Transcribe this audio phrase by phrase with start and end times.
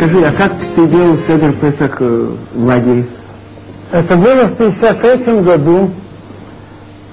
[0.00, 3.04] Скажи, а как ты делал Седер Песах э, в лагере?
[3.92, 5.90] Это было в 53 году,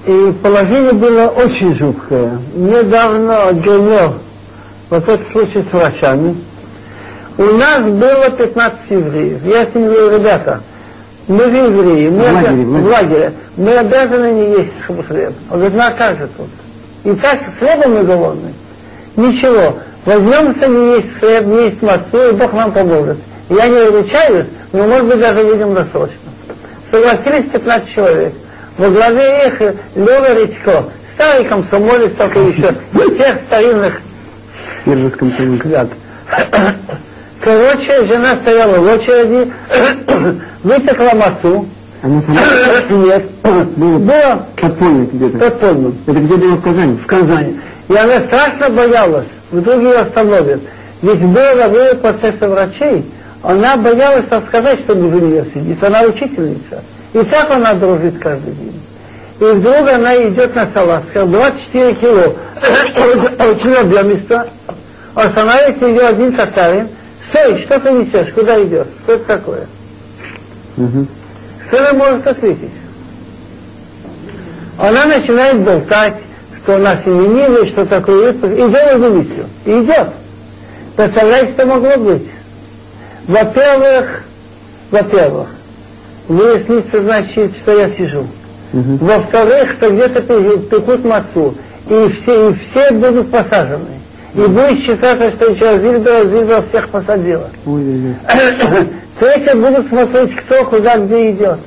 [0.06, 2.38] и положение было очень жуткое.
[2.54, 4.12] Недавно генер,
[4.88, 6.34] вот этот случай с врачами,
[7.36, 9.44] у нас было 15 евреев.
[9.44, 10.60] Я с ними говорю, ребята,
[11.26, 13.32] мы же евреи, мы В лагере, в лагере.
[13.58, 15.34] мы обязаны не есть хлеб.
[15.50, 16.48] Он говорит, ну а как же тут?
[17.04, 18.54] И так хлебом мы голодны.
[19.16, 19.74] Ничего,
[20.08, 23.18] возьмемся не есть хлеб, есть мацу, и Бог нам поможет.
[23.50, 26.16] Я не ручаюсь, но может быть даже выйдем досрочно.
[26.90, 28.32] Согласились 15 человек.
[28.78, 29.60] Во главе их
[29.94, 30.84] Лева Редько,
[31.14, 34.00] старый комсомолец, только еще из тех старинных
[34.84, 35.64] комсомольцев.
[35.66, 35.88] ребят.
[37.40, 39.52] Короче, жена стояла в очереди,
[40.62, 41.66] вытекла мацу.
[42.00, 42.40] Она сама
[42.90, 45.38] Нет, было было подпольно где-то.
[45.38, 46.96] подпольно Это где было в Казани?
[46.96, 47.60] в Казани.
[47.88, 50.60] И она страшно боялась, вдруг ее остановят.
[51.00, 53.04] Ведь было время процесса врачей,
[53.42, 55.82] она боялась рассказать, что в нее сидит.
[55.82, 56.82] Она учительница.
[57.12, 58.80] И так она дружит каждый день.
[59.40, 62.34] И вдруг она идет на салазках, 24 кило,
[63.38, 64.48] очень объемисто.
[65.14, 66.88] Останавливается ее один татарин.
[67.30, 68.86] Стой, что ты несешь, куда идешь?
[69.04, 69.66] Что это такое?
[70.76, 71.08] Мгм.
[71.68, 72.72] Что она может ответить?
[74.78, 76.14] Она начинает болтать,
[76.68, 78.52] что она семенила, и что такое выпуск.
[78.52, 79.46] Идет в милицию.
[79.64, 80.08] И идет.
[80.96, 82.28] Представляете, что могло быть?
[83.26, 84.24] Во-первых,
[84.90, 85.48] во-первых,
[86.28, 88.26] выяснится, значит, что я сижу.
[88.74, 88.98] Мгм.
[88.98, 91.54] Во-вторых, что где-то пе- пекут мацу,
[91.88, 93.96] и все, и все будут посажены.
[94.34, 97.48] И будет считаться, что еще Зильбера, Зильбера всех посадила.
[99.18, 101.60] Третье будут смотреть, кто куда где идет.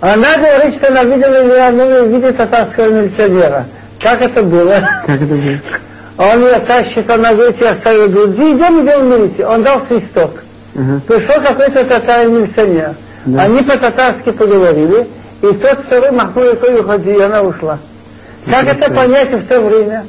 [0.00, 3.66] Она говорит, что она видела Леонова в виде татарского милиционера.
[4.00, 4.80] Как это было?
[5.06, 5.58] Как это было?
[6.18, 9.48] Он ее тащит, она говорит, я стою, говорит, «Иди, идем, идем в милицию.
[9.48, 10.42] Он дал свисток.
[10.74, 11.00] Ага.
[11.06, 12.94] Пришел какой-то татарин милиционер.
[13.24, 13.42] Да.
[13.42, 15.06] Они по-татарски поговорили,
[15.42, 17.78] и тот второй махнул рукой уходи, и она ушла.
[18.46, 20.04] Как это понять в то время?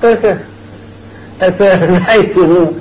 [0.00, 0.38] Только
[1.40, 2.74] это, знаете, ну,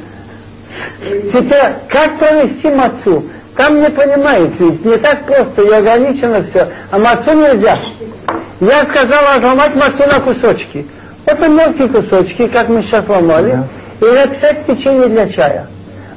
[1.00, 3.26] Теперь, как провести мацу?
[3.59, 6.70] Там не понимаете, ведь не так просто, и ограничено все.
[6.92, 7.78] А мацу нельзя.
[8.62, 10.88] Я сказала разломать мацу на кусочки.
[11.25, 13.59] Это мелкие кусочки, как мы сейчас ломали,
[14.00, 15.68] и написать печенье для чая.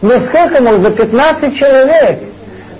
[0.02, 0.88] Но сколько можно?
[0.88, 2.20] 15 человек.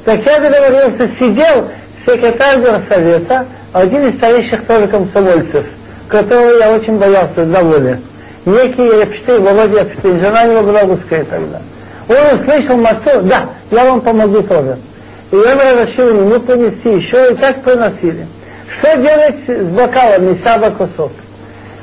[0.05, 1.69] Так я договорился, сидел
[2.07, 5.65] секретарь горсовета, один из старейших тоже комсомольцев,
[6.07, 8.01] которого я очень боялся до воли.
[8.47, 11.61] Некий Эпштейн, Володя Эпштейн, жена его была русская тогда.
[12.13, 14.79] Он услышал мацу, да, я вам помогу тоже.
[15.31, 18.27] И он разрешил ему принести еще, и так приносили.
[18.79, 21.13] Что делать с бокалами саба кусок?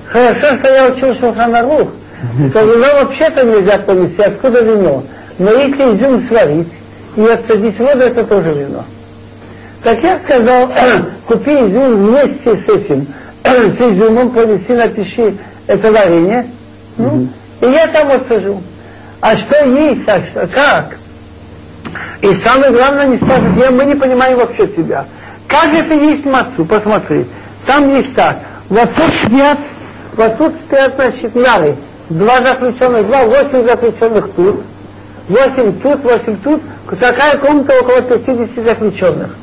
[0.05, 1.89] Хорошо, что я учил Шелханарух,
[2.49, 5.03] что вино вообще-то нельзя понести, откуда вино?
[5.37, 6.67] Но если изюм сварить
[7.15, 8.83] и отсадить воду, это тоже вино.
[9.83, 10.69] Так я сказал,
[11.27, 13.07] купи изюм вместе с этим,
[13.43, 15.33] с изюмом понеси, напиши
[15.67, 16.47] это варенье,
[16.97, 17.27] ну,
[17.61, 18.61] и я там отсажу.
[19.21, 20.97] А что есть, а что, как?
[22.21, 25.05] И самое главное, не спрашивать, я, мы не понимаем вообще тебя.
[25.47, 26.65] Как это есть мацу?
[26.65, 27.25] Посмотри.
[27.65, 28.37] Там есть так.
[28.69, 29.57] Вот тут спят,
[30.15, 31.75] вот тут спят, значит, нары.
[32.09, 34.63] Два заключенных, два, восемь заключенных тут.
[35.27, 36.61] Восемь тут, восемь тут.
[36.99, 39.35] Такая комната около 50 заключенных.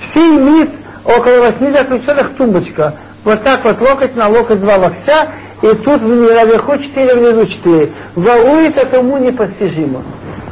[0.00, 0.70] Все имеют
[1.04, 2.94] около восьми заключенных тумбочка.
[3.24, 5.28] Вот так вот локоть на локоть два локтя,
[5.62, 7.90] и тут наверху четыре, внизу четыре.
[8.16, 10.02] Ворует это уму непостижимо.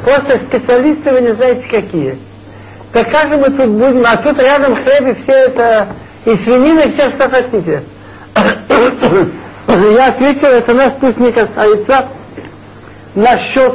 [0.03, 2.17] Просто специалисты вы не знаете какие.
[2.93, 5.87] Так как же мы тут будем, а тут рядом хлеб и все это,
[6.25, 7.83] и свинина, и все, что хотите.
[9.93, 12.05] Я ответил, это нас пусть не касается.
[13.13, 13.73] Насчет,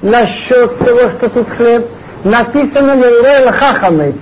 [0.00, 1.86] насчет того, что тут хлеб,
[2.24, 4.14] написано Лейлейл Хахамет,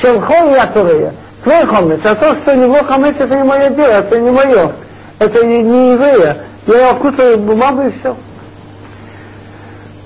[0.00, 4.20] Шелхол Якурея, твой хамец, а то, что у него хамец, это не мое дело, это
[4.20, 4.72] не мое,
[5.18, 6.38] это не, еврея.
[6.66, 8.16] Я окутаю бумагу и все.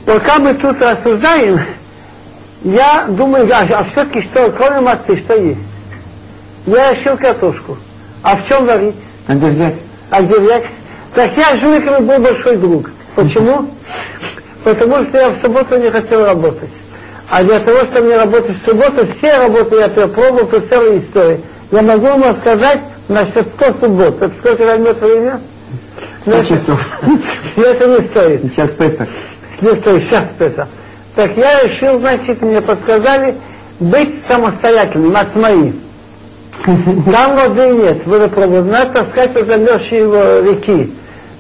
[0.06, 1.60] Пока мы тут рассуждаем,
[2.62, 5.60] я думаю, а, а все-таки что, кроме мацы, что есть?
[6.66, 7.76] Я решил картошку.
[8.22, 8.94] А в чем варить?
[9.26, 9.74] А где взять?
[10.10, 10.64] А где взять?
[11.14, 12.90] Так я с жуликами был большой друг.
[13.14, 13.68] Почему?
[14.64, 16.70] Потому что я в субботу не хотел работать.
[17.28, 21.40] А для того, чтобы не работать в субботу, все работы я перепробовал по целой истории.
[21.70, 24.22] Я могу вам рассказать насчет 100 суббот.
[24.22, 25.40] Это сколько займет время?
[26.22, 26.81] Сто часов.
[27.56, 28.43] Это не стоит.
[28.52, 29.08] Сейчас Песах.
[29.60, 30.66] Не стоит, сейчас это.
[31.14, 33.37] Так я решил, значит, мне подсказали
[33.78, 35.75] быть самостоятельным, от моих.
[36.64, 38.66] Там воды нет, водопровод.
[38.66, 40.93] Надо таскать от замерзшей его реки.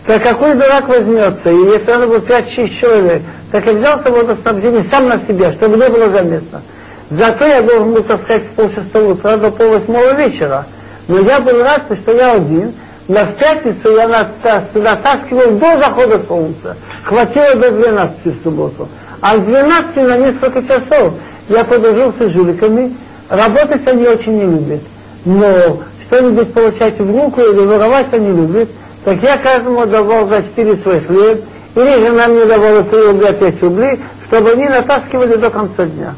[0.06, 1.50] Так какой дурак возьмется?
[1.50, 3.22] И если надо было 5-6 человек,
[3.52, 6.62] Так я взял водоснабжение сам на себя, чтобы не было заметно.
[7.10, 10.64] Зато я должен был таскать с полшестого утра до полвосьмого вечера.
[11.08, 12.72] Но я был рад, что я один.
[13.08, 16.76] На пятницу я натаскивал до захода солнца.
[17.02, 18.88] Хватило до 12 в субботу.
[19.20, 21.14] А с 12 на несколько часов
[21.48, 22.94] я подружился с жуликами.
[23.28, 24.80] Работать они очень не любят.
[25.24, 28.68] Но что-нибудь получать в руку или воровать они любят.
[29.04, 31.44] Так я каждому давал за 4 свой хлеб.
[31.74, 33.98] Или жена мне давала 3 рубля 5 рублей,
[34.28, 36.14] чтобы они натаскивали до конца дня.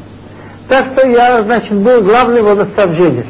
[0.67, 3.25] Так что я, значит, был главный водоснабженец.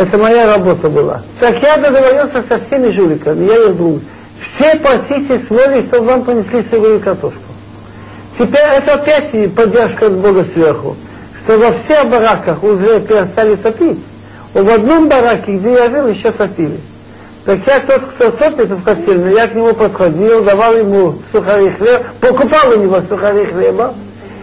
[0.00, 1.20] Это моя работа была.
[1.40, 4.00] Так я договорился со всеми жуликами, я их друг.
[4.40, 5.44] Все просите с
[5.88, 7.38] чтобы вам понесли сырую картошку.
[8.38, 10.96] Теперь это опять поддержка от Бога сверху,
[11.44, 13.98] что во всех бараках уже перестали топить.
[14.54, 16.80] В одном бараке, где я жил, еще топили.
[17.44, 22.04] Так я тот, кто топит в котельной, я к нему подходил, давал ему сухари хлеба,
[22.20, 23.92] покупал у него сухари хлеба,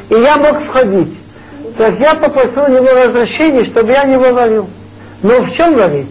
[0.09, 1.18] и я мог входить.
[1.80, 4.68] Так я попросил у него разрешения, чтобы я не варил.
[5.24, 6.08] Но в чем говорит?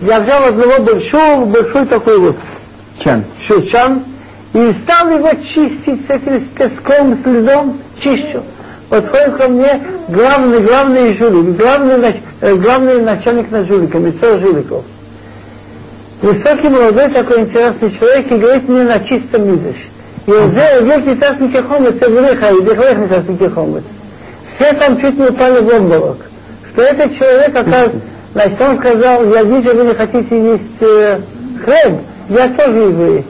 [0.00, 2.36] Я взял одного большого, большой такой вот
[3.02, 4.04] чан, шучан,
[4.52, 8.42] и стал его чистить с этим песком, льдом чищу.
[8.88, 14.84] Подходит ко мне главный, главный жулик, главный, нач э, главный начальник над жуликами, царь жуликов.
[16.20, 19.78] Высокий, молодой, такой интересный человек, и говорит мне на чистом языке.
[20.26, 23.82] И он сделал великий тасник и хомец, и вреха, и вреха тасник и.
[24.54, 26.18] Все там чуть не упали в обморок.
[26.72, 28.00] Что этот человек, оказывается,
[28.34, 31.20] значит, он сказал, я вижу, вы не хотите есть э,
[31.64, 33.24] хлеб, я тоже еврей.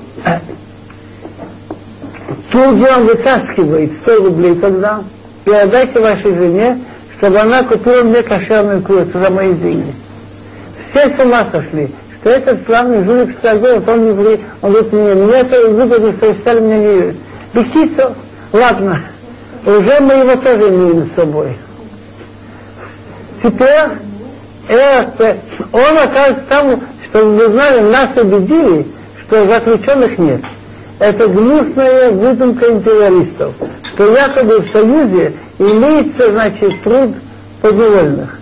[2.50, 5.02] Тут же он вытаскивает 100 рублей тогда,
[5.44, 6.78] и отдайте вашей жене,
[7.18, 9.92] чтобы она купила мне кошерную курицу за мои деньги.
[10.88, 11.90] Все с ума сошли,
[12.20, 16.60] что этот славный жулик Строгов, он еврей, он говорит мне, мне это выгодно, что стали
[16.60, 17.16] мне не верить.
[17.52, 18.14] Бехтица,
[18.52, 19.02] ладно,
[19.66, 21.56] уже мы его тоже имеем с собой.
[23.42, 23.98] Теперь
[24.68, 25.36] это,
[25.72, 28.86] он оказывается там, что вы знали, нас убедили,
[29.22, 30.40] что заключенных нет.
[30.98, 33.52] Это гнусная выдумка империалистов,
[33.92, 37.10] что якобы в Союзе имеется, значит, труд
[37.60, 38.38] подневольных.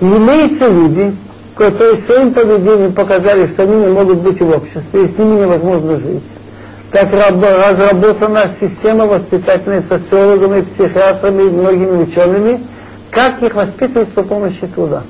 [0.00, 1.14] Имеются люди,
[1.56, 5.98] которые своим поведением показали, что они не могут быть в обществе, и с ними невозможно
[5.98, 6.22] жить.
[6.92, 12.60] Так раб- разработана система воспитательная социологами, психиатрами и многими учеными,
[13.10, 15.02] как их воспитывать при помощи труда.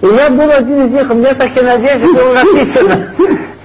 [0.00, 3.08] И я был один из них, у меня так и надежда было написано.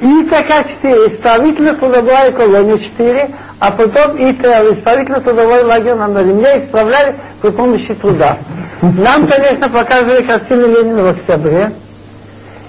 [0.02, 3.30] И такая четыре, исправительно трудовая колония четыре,
[3.60, 6.34] а потом и исправительно трудовой лагерь на море.
[6.34, 8.38] Меня исправляли при помощи труда.
[8.82, 11.72] Нам, конечно, показывали картину Ленина в октябре.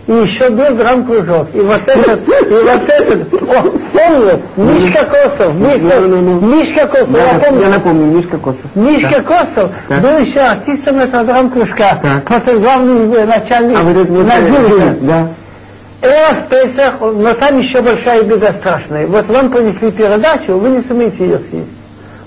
[0.06, 1.48] И еще был драм-кружок.
[1.54, 3.62] И вот этот, и вот этот, о,
[3.92, 7.60] помню, Мишка Косов, Мишка, Мишка Косов, я Я, помню.
[7.62, 8.60] я напомню, Мишка Косов.
[8.74, 10.02] Мишка Косов Так.
[10.02, 12.24] был еще артистом этого драм-кружка, Так.
[12.24, 15.28] просто главный э, начальник А вот это вот, на да.
[16.02, 19.06] Э, в Песах, но там еще большая беда страшная.
[19.06, 21.68] Вот вам принесли передачу, вы не сумеете ее съесть.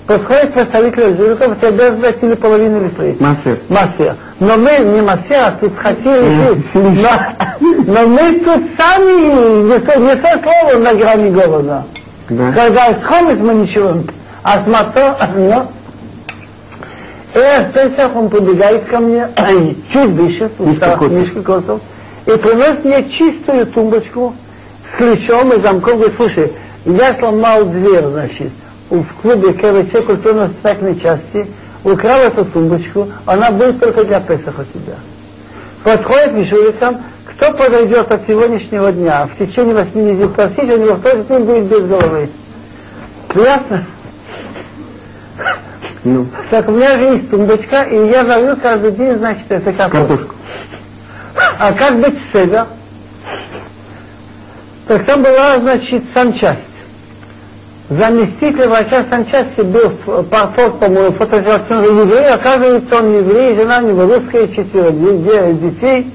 [0.08, 3.20] Подходит представитель жирков, тебе обязательно половину или треть.
[3.20, 3.58] Массер.
[3.68, 4.16] Массер.
[4.40, 6.64] Но мы не массер, а тут хотели жить.
[6.72, 7.10] Но,
[7.60, 11.84] но мы тут сами, не то, не то слово на грани голода.
[12.30, 12.52] Да.
[12.52, 13.96] Когда с хомец мы ничего,
[14.42, 15.66] а с мото, ну,
[17.34, 19.28] э, в Песах он подбегает ко мне,
[19.92, 21.82] чуть дышит, Мишка Косов,
[22.24, 24.32] и приносит мне чистую тумбочку
[24.90, 25.96] с ключом и замком.
[25.96, 26.50] Говорит, слушай,
[26.86, 28.52] я сломал дверь, значит,
[28.90, 31.46] в клубе КВЧ культурно-воспитательной части,
[31.84, 34.94] украл эту тумбочку, она будет только для Песаха у тебя.
[35.84, 40.94] Подходит к жуликам, кто подойдет от сегодняшнего дня в течение восьми недель просить, у него
[40.94, 42.28] в тот день будет без головы.
[43.34, 43.84] Ясно?
[46.04, 50.08] Ну, Так у меня же есть тумбочка, и я варю каждый день, значит, это картошку.
[50.08, 50.34] картошку.
[51.58, 52.66] А как быть с седа?
[54.86, 56.67] Так там была, значит, санчасть.
[57.90, 59.90] Заместитель врача санчасти был
[60.24, 62.26] портрет, по-моему, фотографированный еврей.
[62.28, 66.12] Оказывается, он еврей, жена у него русская, четверо де- де- детей.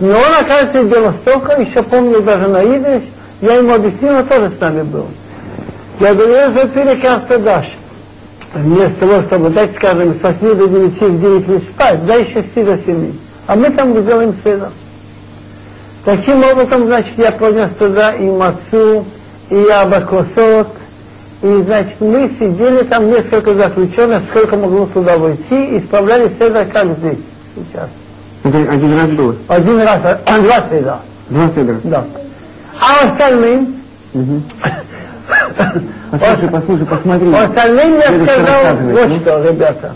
[0.00, 3.02] Но он, оказывается, из Белостока, еще помню даже на идыш.
[3.42, 5.06] Я ему объяснил, он тоже с нами был.
[6.00, 7.76] Я говорю, я запили карты дашь.
[8.54, 12.32] Вместо того, чтобы дать, скажем, с 8 до 9, в 9 не спать, дай с
[12.32, 13.12] 6 до 7.
[13.46, 14.70] А мы там делаем сына.
[16.04, 19.04] Таким образом, значит, я принес туда и мацу,
[19.50, 20.68] и абакосот,
[21.44, 26.86] и, значит, мы сидели там несколько заключенных, сколько могло туда войти, и справляли седа, как
[26.96, 27.18] здесь,
[27.54, 27.90] сейчас.
[28.44, 29.36] Это один раз было.
[29.48, 30.98] Один раз, а, два седа,
[31.28, 31.76] Два седра.
[31.84, 32.04] да.
[32.80, 33.74] А остальным,
[34.14, 34.42] Мгм.
[36.10, 37.34] Послушай, послушай, посмотри.
[37.34, 39.20] Остальным я сказал вот ну.
[39.20, 39.94] что, ребята.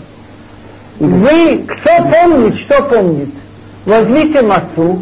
[0.99, 3.29] Вы, кто помнит, что помнит,
[3.85, 5.01] возьмите массу,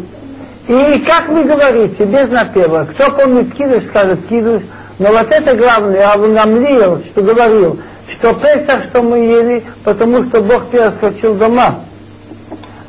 [0.68, 4.62] и как вы говорите, без напева, кто помнит кидуш, скажет кидуш,
[4.98, 7.78] но вот это главное, а нам Лиел, что говорил,
[8.12, 11.76] что Песах, что мы ели, потому что Бог перескочил дома,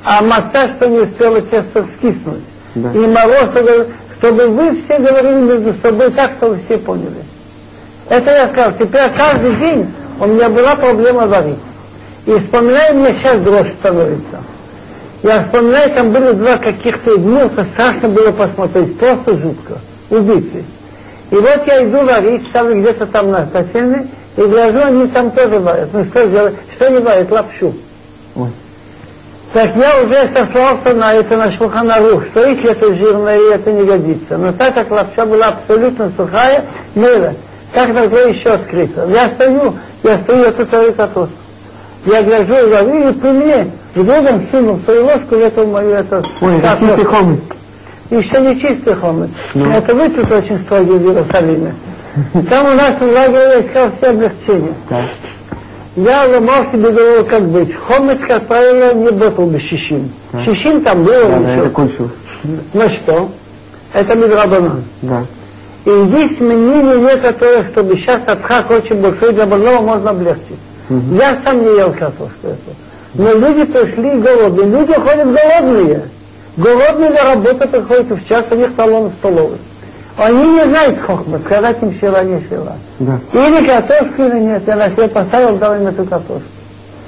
[0.04, 2.42] а масса, что не успела тесто скиснуть.
[2.76, 2.92] Да.
[2.94, 3.88] И мороз, чтобы-
[4.18, 7.24] чтобы вы все говорили между собой так, чтобы все поняли.
[8.10, 8.72] Это я сказал.
[8.74, 9.88] Теперь каждый день
[10.20, 11.60] у меня была проблема варить.
[12.26, 14.44] И вспоминаю, мне сейчас дрожь становится.
[15.22, 19.80] Я вспоминаю, там были два каких-то дня, это страшно было посмотреть, просто жутко.
[20.10, 20.64] Убийцы.
[21.32, 24.08] И вот я иду варить, ставлю где-то там на кофейне,
[24.38, 25.90] и гляжу, они там тоже варят.
[25.94, 26.56] Ну что делать?
[26.76, 27.32] Что они варят?
[27.32, 27.74] Лапшу.
[28.36, 28.50] Ой.
[29.54, 33.84] Так я уже сослался на это, на шелханарух, что если это жирное, и это не
[33.84, 34.38] годится.
[34.38, 37.34] Но так как лапша была абсолютно сухая, мыла,
[37.74, 39.08] как тогда еще открыто.
[39.10, 41.34] Я стою, я стою, я тут варю картошку.
[42.06, 45.90] Я гляжу и говорю, и при мне в другом сунул свою ложку в эту мою
[45.92, 46.96] это, Ой, это картошку.
[46.96, 47.06] чистый
[48.10, 49.30] Еще не чистый хомыч.
[49.54, 49.72] Ну.
[49.72, 51.74] Это вы тут очень строгие в Иерусалиме.
[52.50, 54.74] Там у нас в лагере искал все облегчения.
[55.96, 57.74] Я ломал себе голову, как быть.
[57.76, 60.10] Хомыч, как правило, не ботал бы шишим.
[60.32, 60.44] Да.
[60.44, 62.12] Шишим там было Да, да, это кончилось.
[62.74, 63.30] Ну что?
[63.94, 64.84] Это Мидрабанан.
[65.02, 65.26] Да.
[65.86, 70.60] И есть мнение некоторых, чтобы сейчас отхак очень большой, для больного можно облегчить.
[70.90, 71.16] Мгм.
[71.16, 72.76] Я сам не ел картошку эту.
[73.16, 74.68] Но люди пришли голодные.
[74.68, 76.04] Люди ходят голодные.
[76.60, 79.58] Голодные на работу приходят, в час у них талон в столовой.
[80.18, 82.76] Они не знают хохмат, сказать им шила, не шила.
[83.00, 83.18] Да.
[83.32, 84.64] Или картошку, или нет.
[84.68, 86.50] Я на себе поставил, дал им эту картошку.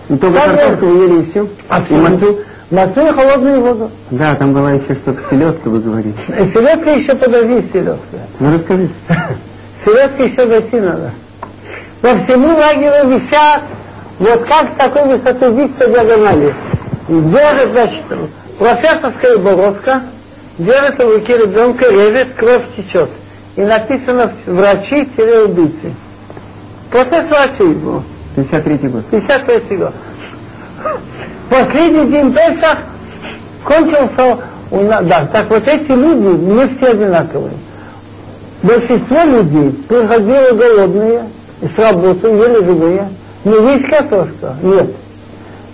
[0.07, 1.47] И только Да, картошку ели и все.
[1.67, 2.39] А И мацу?
[2.69, 3.91] Мацу и холодную воду.
[4.11, 6.19] Да, там была еще что-то селедка, вы говорите.
[6.29, 7.97] И селедка еще подожди, селедка.
[8.39, 8.87] Ну расскажи.
[9.83, 11.11] Селедка еще дойти надо.
[11.99, 13.63] По всему лагерю висят,
[14.17, 16.53] вот как с такой высоты вид по диагонали.
[17.09, 18.03] И держит, значит,
[18.61, 20.03] профессорская бородка,
[20.59, 23.09] держит в руке ребенка, режет, кровь течет.
[23.55, 25.93] И написано врачи-убийцы.
[26.91, 28.03] Процесс врачей был.
[28.35, 29.05] 53 год.
[29.09, 29.93] 53 год.
[31.49, 32.77] Последний день Песах
[33.63, 34.37] кончился
[34.69, 35.05] у нас.
[35.05, 37.53] Да, так вот эти люди не все одинаковые.
[38.61, 41.23] Большинство людей приходило голодные
[41.61, 43.09] и с работы, ели живые.
[43.43, 44.55] Не есть картошка?
[44.61, 44.91] Нет.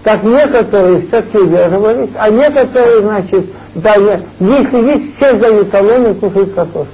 [0.08, 3.46] Так некоторые все-таки удерживались, а некоторые, значит,
[3.76, 6.94] да, я- если есть, все сдают талоны и кушают картошку.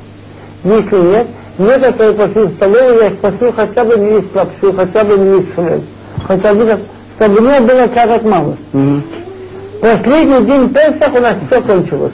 [0.63, 1.27] Если нет,
[1.59, 5.35] некоторые пошли в столовую, я их просил хотя бы не есть лапшу, хотя бы не
[5.37, 5.83] есть хлеб.
[6.27, 6.79] Хотя бы,
[7.17, 8.57] чтобы не было карат мало.
[8.71, 9.03] Мгм.
[9.79, 12.13] Последний день Песах у нас все кончилось.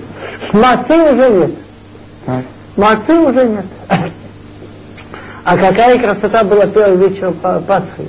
[0.51, 1.51] Мацы уже нет.
[2.25, 2.43] Так.
[2.75, 3.65] Мацы уже нет.
[5.45, 8.05] А какая красота была первый вечер Па- Пасхи.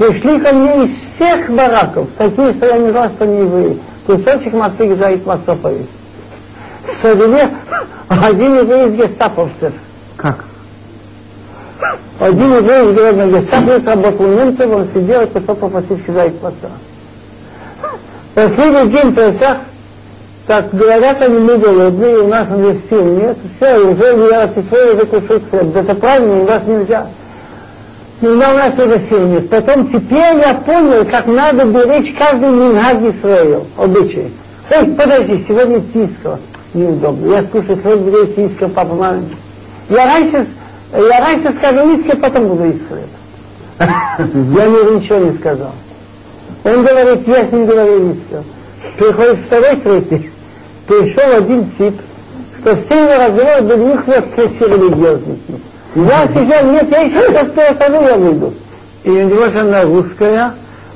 [0.00, 3.78] Пришли ко мне из всех бараков, такие, что я не знал, что не евреи.
[4.06, 5.86] Кусочек мацы гзаит массоповец.
[6.86, 7.50] В Садове
[8.08, 9.74] один еврей из гестаповцев.
[10.16, 10.42] Как?
[12.18, 16.70] Один из города гестаповец работал немцем, он сидел и кусок попросить гзаит маца.
[18.34, 19.58] Последний день Песах,
[20.46, 25.04] так говорят они, мы голодные, у нас уже сил нет, все, уже не артифой, уже
[25.04, 25.76] кушать хлеб.
[25.76, 27.06] Это правильно, у вас нельзя.
[28.20, 28.74] Но у нас
[29.10, 29.48] нет.
[29.48, 34.30] Потом теперь я понял, как надо беречь каждый мингаг Исраил, обычай.
[34.70, 36.38] Ой, подожди, сегодня тиска.
[36.74, 37.34] Неудобно.
[37.34, 39.22] Я скушаю хлеб, буду есть тиска, папа, мама.
[39.88, 40.46] Я раньше,
[40.92, 43.08] я раньше скажу иска, потом буду хлеб.
[44.58, 45.72] Я ему ничего не сказал.
[46.64, 48.44] Он говорит, я с ним говорю иска.
[48.98, 50.30] Приходит второй, третий.
[50.86, 51.94] Пришел один тип,
[52.60, 55.69] что все его разговоры для них все религиозники.
[55.94, 58.54] Я сидел, нет, я еще успел саду, я выйду.
[59.02, 60.52] И у него жена русская,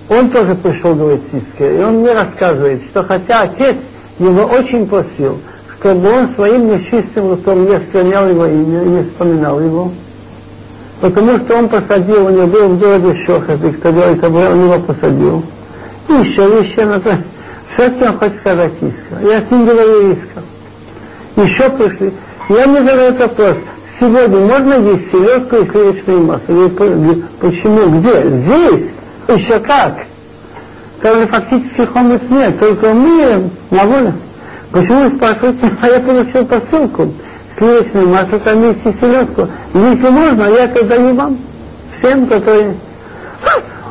[0.09, 3.77] он тоже пришел говорить сиська, и он мне рассказывает, что хотя отец
[4.19, 5.39] его очень просил,
[5.79, 9.91] чтобы он своим нечистым ртом не склонял его имя и не вспоминал его,
[11.01, 14.79] потому что он посадил, у него был в городе Шохат, и кто говорит, он его
[14.79, 15.43] посадил.
[16.09, 17.17] И еще, еще, на то.
[17.73, 19.27] Все-таки он хочет сказать иска.
[19.27, 20.43] Я с ним говорю иска.
[21.37, 22.13] Еще пришли.
[22.51, 23.57] Я мне задаю вопрос.
[23.99, 26.53] Сегодня можно есть селедку и сливочное масло?
[26.53, 27.99] Я говорю, Почему?
[27.99, 28.29] Где?
[28.29, 28.91] Здесь?
[29.29, 30.07] Еще как?
[31.01, 34.15] Там же фактически хомец нет, только мы на воле.
[34.73, 35.71] Почему вы спрашиваете?
[35.81, 37.13] А я получил посылку.
[37.57, 39.49] Сливочное масло, там есть и селедку.
[39.75, 41.39] Если можно, я это даю вам.
[41.93, 42.75] Всем, которые...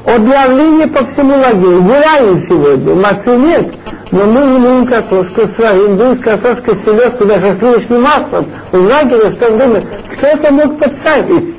[0.06, 1.82] Объявление по всему лагерю.
[1.82, 2.96] Гуляем сегодня.
[2.96, 3.74] Мацы нет.
[4.12, 5.96] Но мы имеем картошку своим.
[5.96, 8.46] Будет картошка, селедку, даже сливочным маслом.
[8.72, 9.82] В лагере в то время.
[10.12, 11.56] Кто это мог подставить?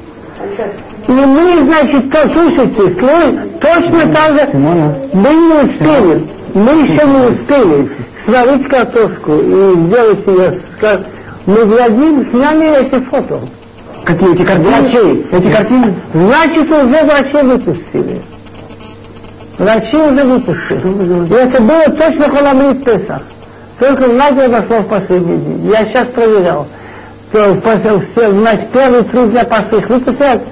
[1.07, 4.59] И мы, значит, то, слушайте, слой, точно так же
[5.13, 6.23] мы не успели,
[6.55, 7.91] мы еще не успели
[8.25, 10.55] сварить картошку и сделать ее,
[11.47, 13.41] мы глядим, сняли эти фото.
[14.05, 14.71] Какие эти картины?
[14.71, 15.27] Врачи.
[15.33, 15.95] Эти картины?
[16.13, 18.21] Значит, уже врачи выпустили.
[19.59, 21.27] Врачи уже выпустили.
[21.29, 23.23] И это было точно Холамрит Песах.
[23.79, 25.71] Только в лагерь вошло в последний день.
[25.71, 26.67] Я сейчас проверял.
[27.33, 27.57] То,
[28.07, 30.43] все, значит, первый три дня после их выпустят,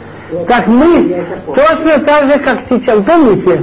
[0.48, 2.98] как мы, точно так же, как сейчас.
[3.04, 3.62] Помните?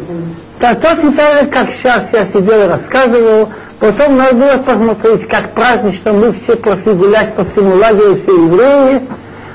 [0.60, 3.50] Так, точно так же, как сейчас я сидел и рассказывал.
[3.80, 9.02] Потом надо было посмотреть, как празднично мы все пошли гулять по всему лагерю, все евреи.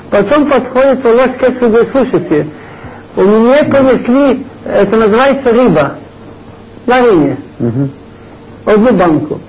[0.09, 2.47] Потом подходит к и говорит, слушайте,
[3.15, 5.95] у меня принесли, это называется рыба,
[6.85, 7.89] варенье, угу.
[8.65, 9.39] одну банку.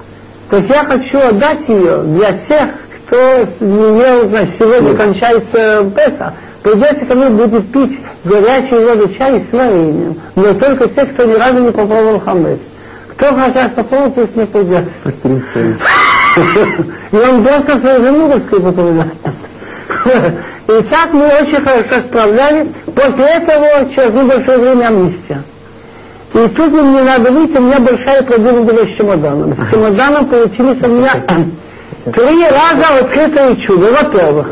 [0.50, 2.68] Так я хочу отдать ее для тех,
[3.06, 4.96] кто не ел, значит, сегодня Нет.
[4.96, 6.32] кончается Песах.
[6.62, 10.16] Придется ко мне будет пить горячую воду чай с вареньем.
[10.34, 12.58] Но только те, кто ни разу не попробовал хамец.
[13.08, 14.84] Кто хотят попробовать, пусть не придет.
[17.12, 19.04] И он просто свою жену попробовал.
[20.68, 22.68] И так мы очень хорошо справляли.
[22.94, 25.42] После этого через небольшое время амнистия.
[26.34, 29.54] И тут мне надо выйти, у меня большая проблема была с чемоданом.
[29.56, 31.12] С чемоданом получились у меня
[32.04, 33.90] три раза открытое чудо.
[33.92, 34.48] Во-первых,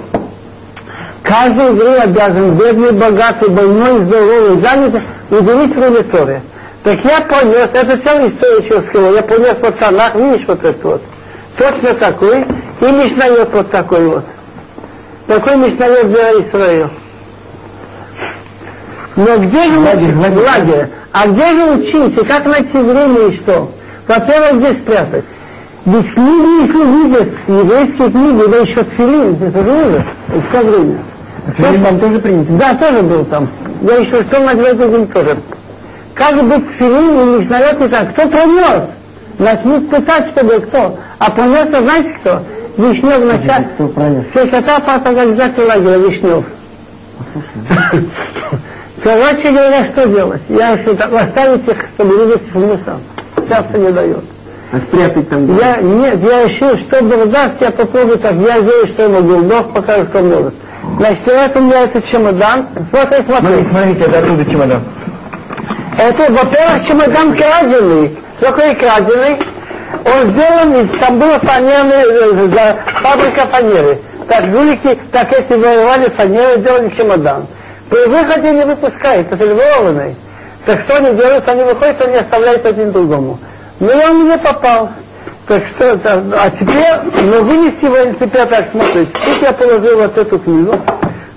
[1.23, 6.43] каждый еврей обязан, бедный, богатый, больной, здоровый, занятый, уделить время Торе.
[6.85, 11.03] Так я понес, это целая история человеческого, я понес вот Танах, видишь вот этот вот,
[11.57, 12.45] точно такой,
[12.81, 14.25] и Мишнает вот такой вот.
[15.27, 16.91] Такой Мишнает для Израиля.
[19.17, 20.87] Но где же лагерь, лагерь, лагерь?
[21.13, 22.19] А где же учить?
[22.19, 23.71] И как найти время и что?
[24.07, 25.25] Во-первых, где спрятать?
[25.87, 30.99] Ведь книги, если видят, еврейские книги, да еще тфилин, это же ужас, в то время.
[31.57, 32.57] Тфилин вам тоже принесли?
[32.57, 33.49] Да, тоже был там.
[33.83, 35.37] Я еще что на день тоже.
[36.15, 38.13] Как быть тфилин и Мишнает не так?
[38.13, 38.89] Кто принес?
[39.39, 40.99] Начнут пытать, чтобы кто.
[41.19, 42.43] А принес, знаете кто?
[42.77, 43.69] Вишнев в начале.
[44.33, 46.45] Секретарь по организации лагеря Вишнев.
[49.03, 50.43] Короче говоря, что делать?
[50.49, 52.99] Я что так оставить их, чтобы видеть смысл.
[53.49, 54.25] Часто не дает.
[54.73, 55.57] А спрятать там?
[55.57, 58.35] Я, нет, я решил, что Бог даст, я попробую так.
[58.35, 59.39] Я сделаю, что я могу.
[59.43, 60.55] Бог покажет, что может.
[60.97, 62.67] Значит, это у меня этот чемодан.
[62.91, 63.67] Смотри, смотри.
[63.71, 64.81] Смотрите, это оттуда чемодан.
[65.97, 68.17] Это, во-первых, чемодан краденый.
[68.41, 69.39] Какой краденый?
[70.05, 73.99] Он сделан из, там была фанеры, э, фабрика фанеры.
[74.29, 77.47] Так жулики, так эти воевали фанеры, делали чемодан.
[77.89, 80.15] При выходе не выпускают, это львованный.
[80.67, 81.49] Так что они делают?
[81.49, 83.39] Они выходят, они оставляют один другому.
[83.81, 84.91] Но он не попал.
[85.47, 89.11] Так что, а теперь, ну вынеси его, теперь так смотрите.
[89.13, 90.75] Тут я положил вот эту книгу,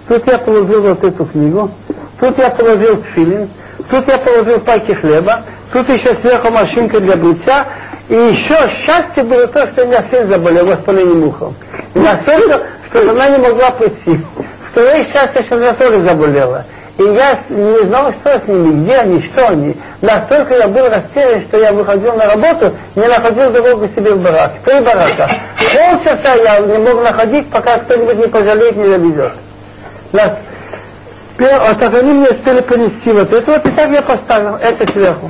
[0.07, 1.69] тут я положил вот эту книгу,
[2.17, 3.49] тут я положил филин,
[3.89, 5.41] тут я положил паки хлеба,
[5.73, 7.65] тут еще сверху машинка для бритья,
[8.09, 11.51] и еще счастье было то, что у меня сын заболел воспалением уха.
[11.93, 14.19] И настолько, что жена не могла прийти
[14.83, 16.65] их счастье, что она тоже заболела.
[16.97, 19.75] И я не знал, что с ними, где они, что они.
[20.01, 24.53] Настолько я был растерян, что я выходил на работу, не находил дорогу себе в барак.
[24.65, 25.29] Три барака.
[25.73, 29.31] Полчаса я не мог находить, пока кто-нибудь не пожалеет, не завезет.
[31.39, 35.29] А так они мне успели принести вот это вот, и так я поставил это сверху.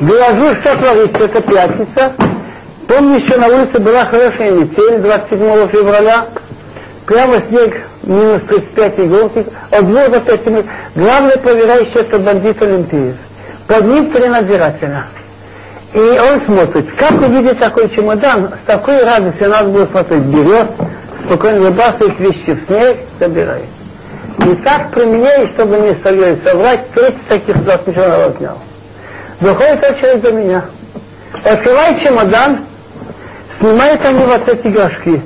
[0.00, 2.12] Выложу, что творится, это пятница.
[2.88, 6.26] Помню, еще на улице была хорошая метель 27 февраля.
[7.04, 10.66] Прямо снег минус 35 иголки, от 2 до 5 минут.
[10.94, 13.16] Главный проверяющий это бандит Олимпиев.
[13.66, 15.04] Под ним три надзирателя.
[15.92, 20.68] И он смотрит, как увидит такой чемодан, с такой радостью надо было смотреть, берет,
[21.18, 23.64] спокойно выбрасывает вещи в снег, забирает.
[24.46, 25.94] И так при мне, чтобы не
[26.42, 28.58] соврать, 30 таких два чемоданов отнял.
[29.40, 30.64] Выходит очередь до меня.
[31.44, 32.58] Открывает чемодан,
[33.58, 35.22] снимает они вот эти горшки.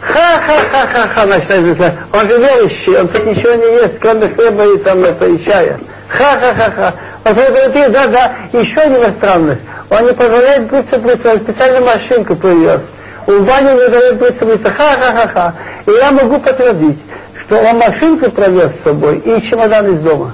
[0.00, 5.26] Ха-ха-ха-ха-ха, начинает Он же верующий, он тут ничего не ест, кроме хлеба и там это,
[5.26, 5.78] и чая.
[6.08, 6.94] Ха-ха-ха-ха.
[7.24, 9.62] Он говорит, да, да, еще один иностранность.
[9.90, 12.82] Он не позволяет бриться, он специальную машинку привез.
[13.26, 14.70] У Вани не дает бриться.
[14.70, 15.54] Ха-ха-ха-ха.
[15.86, 16.98] И я могу подтвердить,
[17.40, 20.32] что он машинку провез с собой и чемодан из дома.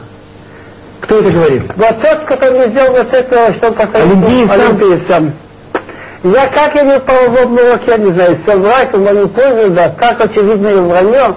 [1.02, 1.62] Кто это говорит?
[1.76, 4.10] Вот тот, который сделал вот это, что он поставил
[4.50, 5.32] Олимпиев сам.
[6.24, 11.34] Я как я не половодного, я не знаю, соврать пользу, да, как очевидно и вранье.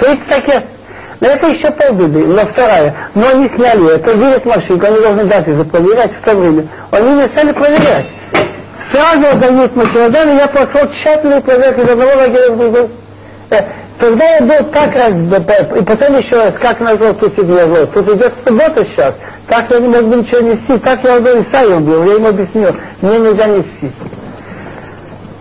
[0.00, 0.62] Есть такие,
[1.18, 2.94] но это еще полбеды, но вторая.
[3.14, 6.66] Но они сняли это, видят машинку, они должны дать их проверять в то время.
[6.92, 8.06] Они не стали проверять.
[8.92, 12.88] Сразу дают чемодан, и я пошел тщательно проверять из одного лагеря в другой.
[13.98, 17.86] Тогда я был так раз, и потом еще раз, как назвал тут и назвал.
[17.86, 19.14] Тут идет суббота сейчас,
[19.48, 22.76] так я не мог бы ничего нести, так я уже Исаию убил, я ему объяснил,
[23.00, 23.90] мне нельзя нести.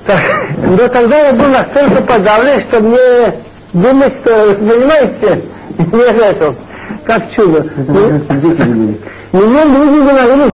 [0.05, 0.21] Так,
[0.57, 3.33] но тогда я был настолько подавлен, что мне
[3.73, 5.41] думать, что, понимаете,
[5.91, 6.55] не это,
[7.03, 7.59] как чудо.
[7.59, 8.97] Это как дети были.
[9.33, 10.54] Меня люди говорили,